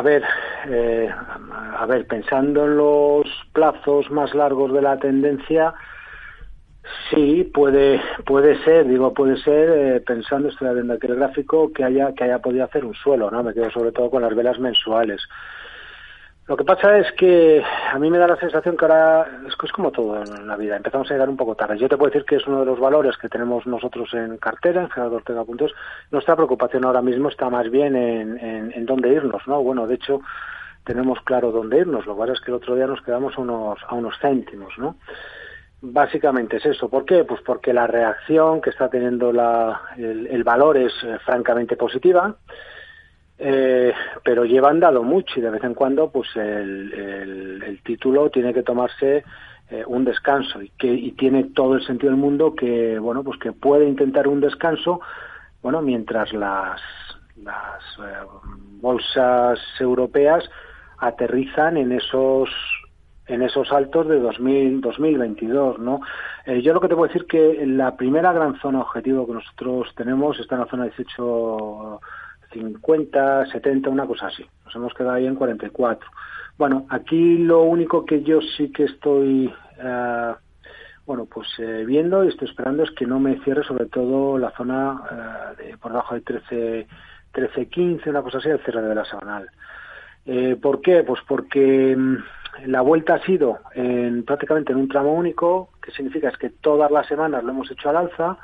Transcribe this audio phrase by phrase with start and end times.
[0.00, 0.24] a ver,
[0.70, 1.10] eh,
[1.76, 5.74] a ver, pensando en los plazos más largos de la tendencia,
[7.10, 11.84] sí puede puede ser, digo puede ser eh, pensando estoy viendo aquí el gráfico que
[11.84, 13.42] haya que haya podido hacer un suelo, ¿no?
[13.42, 15.20] Me quedo sobre todo con las velas mensuales.
[16.46, 19.72] Lo que pasa es que a mí me da la sensación que ahora es, es
[19.72, 21.76] como todo en la vida, empezamos a llegar un poco tarde.
[21.76, 24.82] Yo te puedo decir que es uno de los valores que tenemos nosotros en cartera,
[24.82, 25.74] en Gerardo Ortega Puntos.
[26.10, 29.62] Nuestra preocupación ahora mismo está más bien en, en, en dónde irnos, ¿no?
[29.62, 30.20] Bueno, de hecho,
[30.84, 32.06] tenemos claro dónde irnos.
[32.06, 34.96] Lo que es que el otro día nos quedamos a unos, a unos céntimos, ¿no?
[35.82, 36.88] Básicamente es eso.
[36.88, 37.24] ¿Por qué?
[37.24, 42.36] Pues porque la reacción que está teniendo la, el, el valor es eh, francamente positiva
[43.42, 46.92] eh, pero llevan dado mucho y de vez en cuando pues el,
[47.64, 49.24] el, título tiene que tomarse
[49.70, 53.38] eh, un descanso y que y tiene todo el sentido del mundo que bueno pues
[53.40, 55.00] que puede intentar un descanso
[55.62, 56.82] bueno mientras las
[57.42, 58.26] las eh,
[58.80, 60.44] bolsas europeas
[60.98, 62.50] aterrizan en esos
[63.26, 66.00] en esos altos de 2000, 2022, ¿no?
[66.44, 69.88] Eh, yo lo que te puedo decir que la primera gran zona objetivo que nosotros
[69.94, 72.00] tenemos está en la zona 18
[72.52, 74.44] 50, 70, una cosa así.
[74.64, 76.08] Nos hemos quedado ahí en 44.
[76.58, 80.34] Bueno, aquí lo único que yo sí que estoy, eh,
[81.06, 84.50] bueno, pues eh, viendo y estoy esperando es que no me cierre sobre todo la
[84.50, 86.86] zona eh, por debajo de 13,
[87.32, 89.48] 13, 15, una cosa así, el cierre de la semanal.
[90.26, 91.02] Eh, ¿Por qué?
[91.02, 92.16] Pues porque mm,
[92.66, 96.90] la vuelta ha sido en, prácticamente en un tramo único, que significa es que todas
[96.90, 98.36] las semanas lo hemos hecho al alza,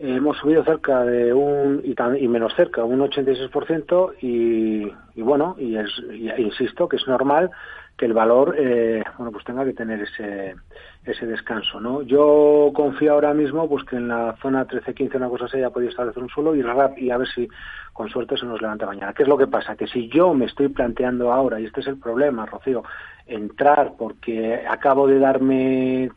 [0.00, 5.90] hemos subido cerca de un y, menos cerca un 86% y, y bueno y, es,
[6.12, 7.50] y, insisto que es normal
[7.96, 10.54] que el valor eh, bueno pues tenga que tener ese
[11.04, 15.46] ese descanso no yo confío ahora mismo pues que en la zona 13-15 una cosa
[15.46, 17.48] así ya podido establecer un suelo y rap y a ver si
[17.98, 19.12] con suerte se nos levanta mañana.
[19.12, 21.88] Qué es lo que pasa que si yo me estoy planteando ahora y este es
[21.88, 22.84] el problema Rocío
[23.26, 26.12] entrar porque acabo de darme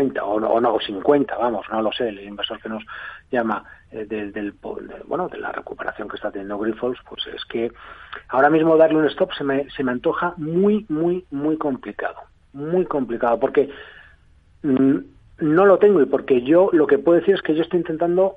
[0.00, 2.82] cuenta o no, o no 50 vamos no lo sé el inversor que nos
[3.30, 7.44] llama eh, del, del de, bueno de la recuperación que está teniendo Grifols pues es
[7.44, 7.70] que
[8.28, 12.16] ahora mismo darle un stop se me se me antoja muy muy muy complicado
[12.54, 13.68] muy complicado porque
[14.62, 14.96] mm,
[15.40, 18.36] no lo tengo y porque yo lo que puedo decir es que yo estoy intentando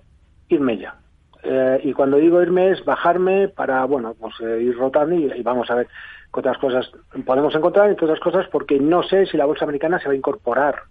[0.50, 0.96] irme ya.
[1.44, 5.44] Eh, y cuando digo irme es bajarme para bueno pues eh, ir rotando y, y
[5.44, 5.88] vamos a ver
[6.34, 6.90] qué otras cosas
[7.26, 10.18] podemos encontrar y otras cosas porque no sé si la bolsa americana se va a
[10.18, 10.84] incorporar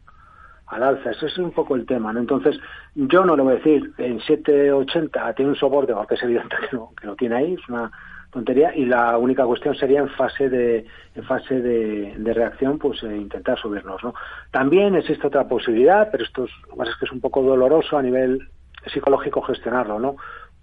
[0.73, 1.11] al alza.
[1.11, 2.21] Ese es un poco el tema, ¿no?
[2.21, 2.59] Entonces,
[2.95, 6.77] yo no le voy a decir en 7.80 tiene un soporte, porque es evidente que
[6.77, 7.91] lo, que lo tiene ahí, es una
[8.31, 13.03] tontería, y la única cuestión sería en fase de, en fase de, de reacción, pues
[13.03, 14.15] eh, intentar subirnos, ¿no?
[14.51, 17.43] También existe otra posibilidad, pero esto es, lo que pasa es que es un poco
[17.43, 18.49] doloroso a nivel
[18.87, 20.17] psicológico gestionarlo, ¿no?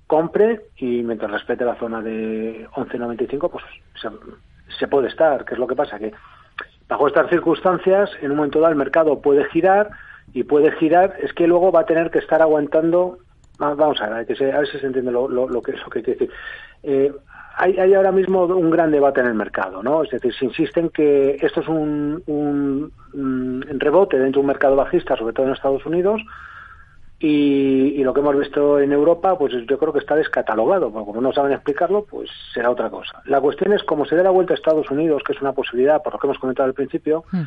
[0.07, 3.63] Compre y mientras respete la zona de 11.95, pues
[4.01, 4.09] se,
[4.79, 5.99] se puede estar, ¿qué es lo que pasa?
[5.99, 6.11] Que
[6.89, 9.91] Bajo estas circunstancias, en un momento dado el mercado puede girar
[10.33, 13.19] y puede girar, es que luego va a tener que estar aguantando.
[13.59, 16.19] Vamos a ver, a ver si se entiende lo, lo, lo que, lo que quiere
[16.19, 16.31] decir.
[16.81, 17.13] Eh,
[17.57, 20.01] hay, hay, ahora mismo un gran debate en el mercado, ¿no?
[20.03, 24.75] Es decir, se insiste en que esto es un, un rebote dentro de un mercado
[24.75, 26.21] bajista, sobre todo en Estados Unidos,
[27.19, 31.07] y, y, lo que hemos visto en Europa, pues yo creo que está descatalogado, porque
[31.07, 33.21] como no saben explicarlo, pues será otra cosa.
[33.25, 36.01] La cuestión es cómo se dé la vuelta a Estados Unidos, que es una posibilidad,
[36.01, 37.41] por lo que hemos comentado al principio, mm.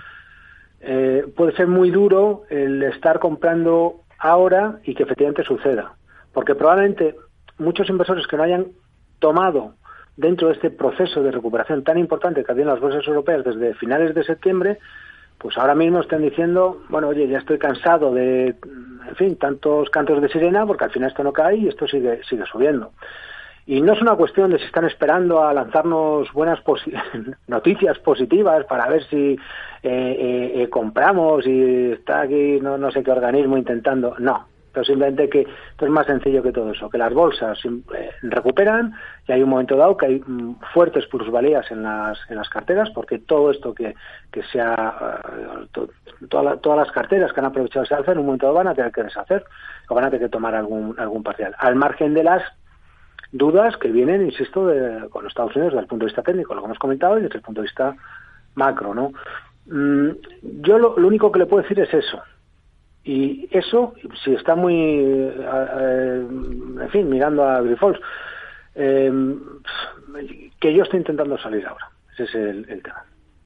[0.82, 5.94] eh, puede ser muy duro el estar comprando ahora y que efectivamente suceda,
[6.34, 7.16] porque probablemente
[7.56, 8.66] muchos inversores que no hayan
[9.20, 9.74] tomado
[10.16, 13.74] dentro de este proceso de recuperación tan importante que había en las bolsas europeas desde
[13.74, 14.78] finales de septiembre,
[15.38, 18.54] pues ahora mismo están diciendo, bueno, oye, ya estoy cansado de,
[19.08, 22.20] en fin, tantos cantos de sirena, porque al final esto no cae y esto sigue,
[22.24, 22.92] sigue subiendo.
[23.64, 26.60] Y no es una cuestión de si están esperando a lanzarnos buenas
[27.46, 29.36] noticias positivas para ver si eh,
[29.82, 34.16] eh, eh, compramos y está aquí no, no sé qué organismo intentando.
[34.18, 38.10] No, pero simplemente que esto es más sencillo que todo eso, que las bolsas eh,
[38.22, 38.94] recuperan
[39.28, 42.90] y hay un momento dado que hay mm, fuertes plusvalías en las, en las carteras,
[42.90, 43.94] porque todo esto que,
[44.30, 45.20] que sea,
[45.60, 45.90] uh, to,
[46.28, 48.68] toda la, todas las carteras que han aprovechado ese alza en un momento dado van
[48.68, 49.44] a tener que deshacer
[49.88, 52.42] o van a tener que tomar algún, algún parcial, al margen de las
[53.32, 56.62] dudas que vienen, insisto, de, con Estados Unidos desde el punto de vista técnico, lo
[56.62, 57.94] que hemos comentado, y desde el punto de vista
[58.54, 59.12] macro, ¿no?
[59.66, 60.10] Mm,
[60.60, 62.20] yo lo único que le puedo decir es eso,
[63.04, 66.26] y eso, si está muy, eh,
[66.80, 68.00] en fin, mirando a Grifols,
[68.74, 69.12] eh,
[70.60, 71.88] que yo estoy intentando salir ahora.
[72.12, 73.04] Ese es el tema.